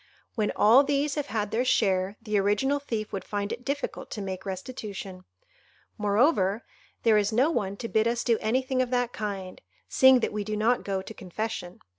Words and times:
When 0.33 0.51
all 0.55 0.83
these 0.83 1.13
have 1.13 1.27
had 1.27 1.51
their 1.51 1.63
share, 1.63 2.17
the 2.23 2.35
original 2.39 2.79
thief 2.79 3.13
would 3.13 3.23
find 3.23 3.51
it 3.51 3.63
difficult 3.63 4.09
to 4.09 4.19
make 4.23 4.47
restitution. 4.47 5.25
Moreover, 5.95 6.65
there 7.03 7.19
is 7.19 7.31
no 7.31 7.51
one 7.51 7.77
to 7.77 7.87
bid 7.87 8.07
us 8.07 8.23
do 8.23 8.39
anything 8.41 8.81
of 8.81 8.89
that 8.89 9.13
kind, 9.13 9.61
seeing 9.87 10.21
that 10.21 10.33
we 10.33 10.43
do 10.43 10.57
not 10.57 10.83
go 10.83 11.03
to 11.03 11.13
confession. 11.13 11.81